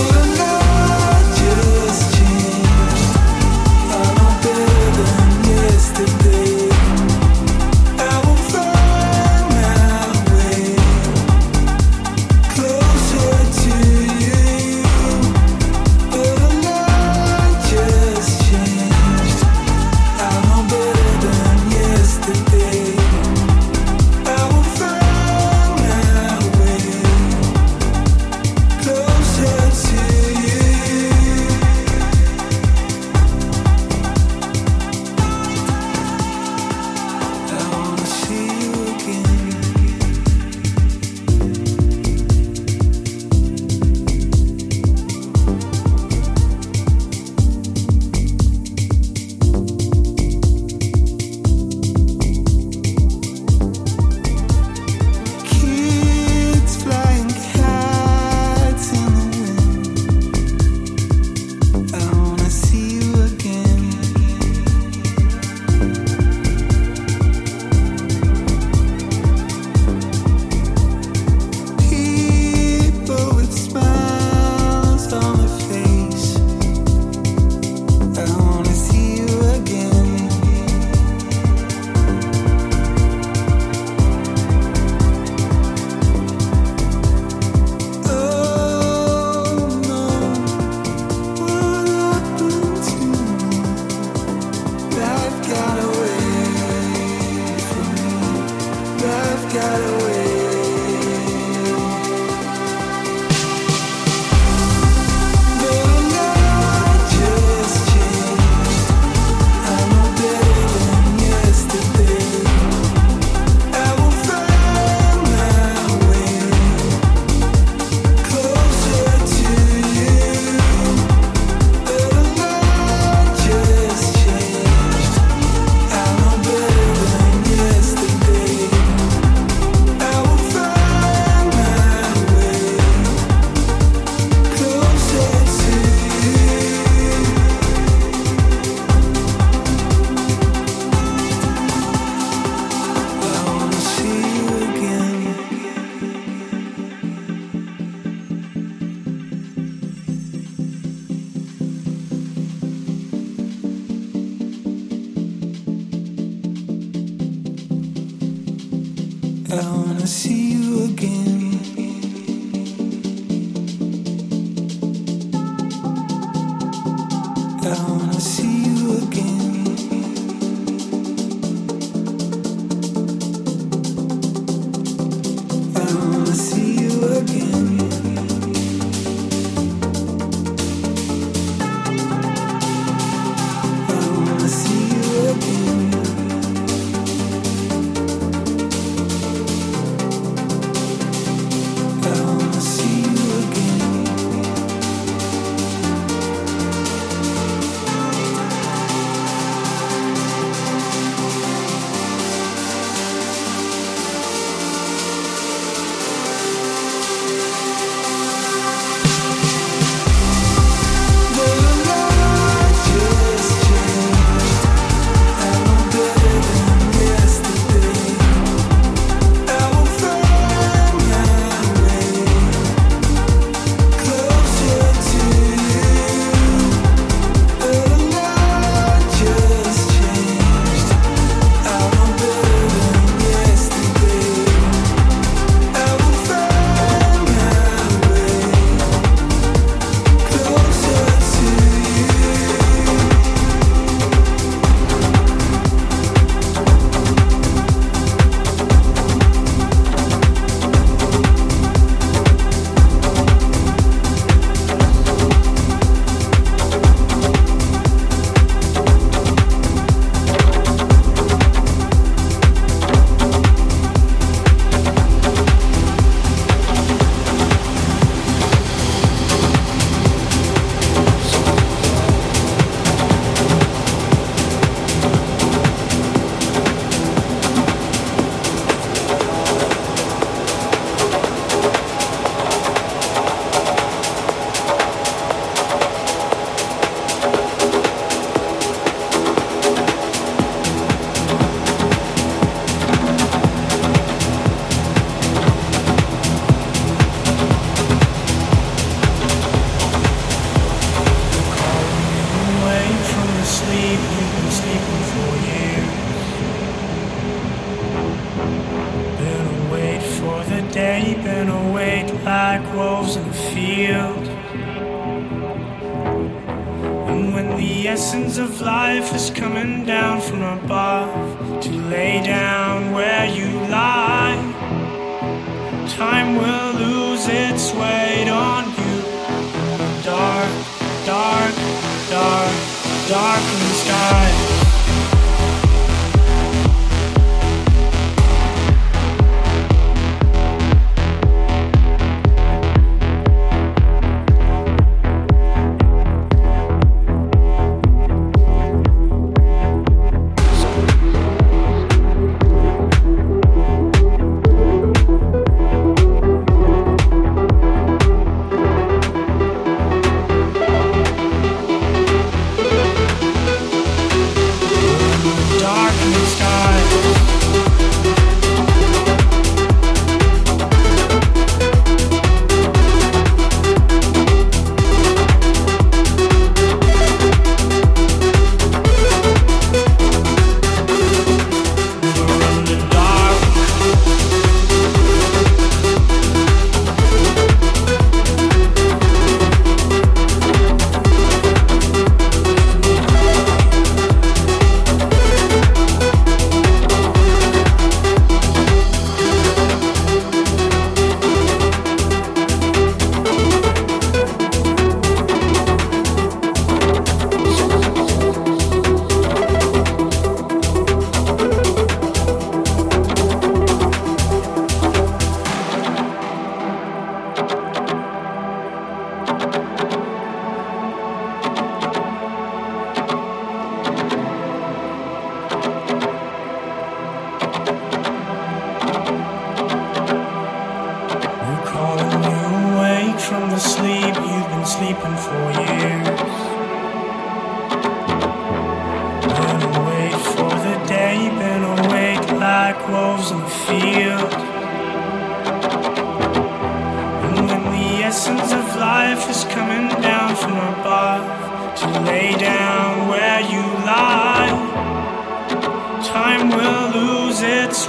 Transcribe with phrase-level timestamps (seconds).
[0.00, 0.29] you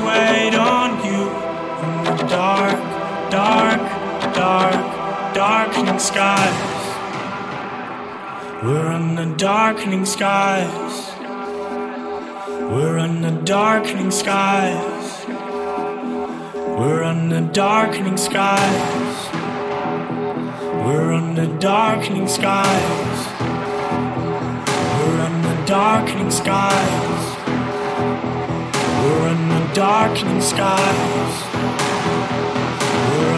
[0.01, 1.51] Time will lose its weight on you.
[5.71, 6.81] darkening skies.
[8.63, 11.11] We're under darkening skies.
[12.69, 15.25] We're under darkening skies.
[16.77, 19.29] We're under darkening skies.
[20.85, 23.27] We're under darkening skies.
[24.99, 27.20] We're under darkening skies.
[29.01, 31.35] We're under darkening skies.
[33.09, 33.31] We're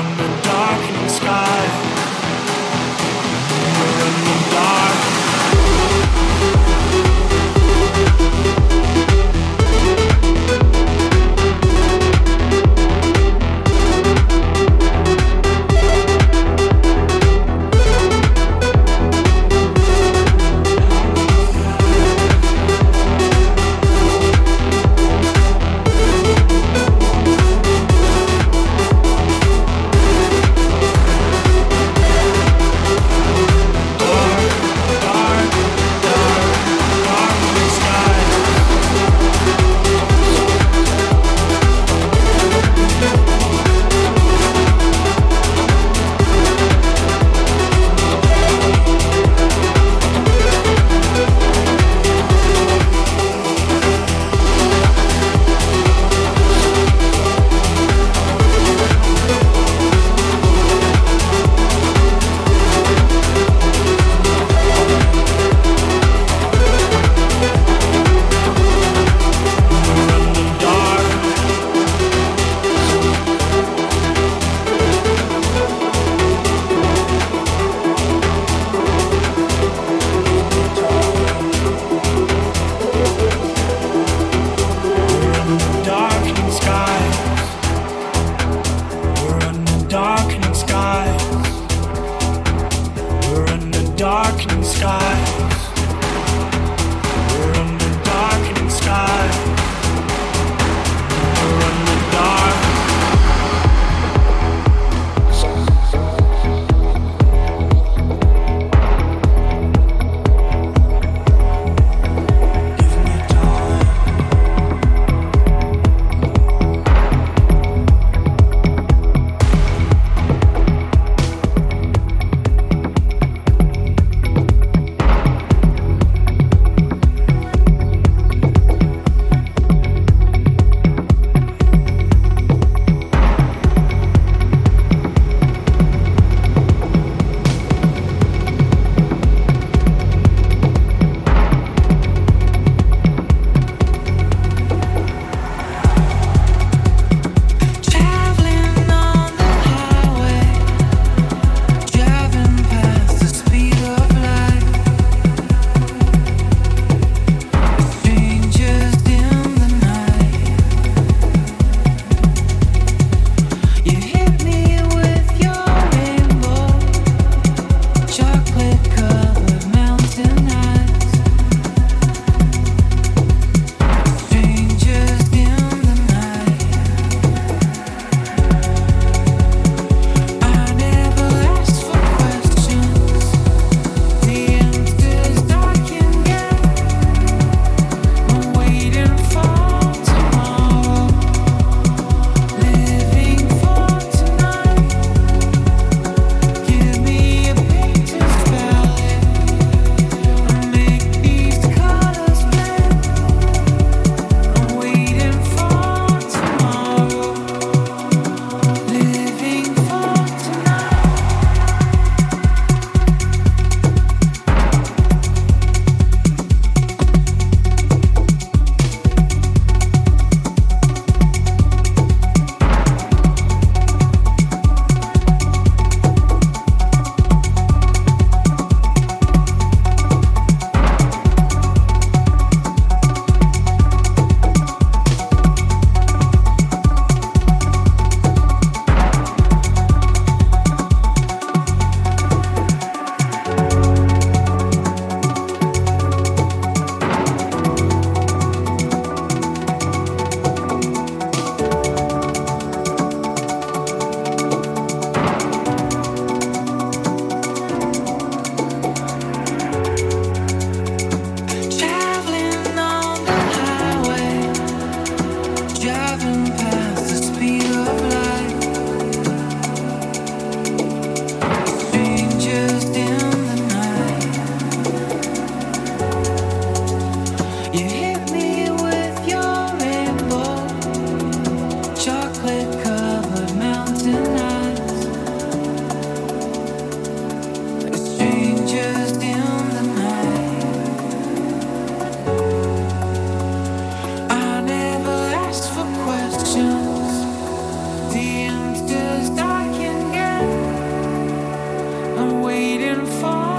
[303.06, 303.53] far.